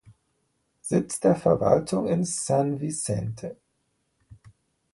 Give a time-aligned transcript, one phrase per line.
[0.81, 3.55] Sitz der Verwaltung ist San Vicente.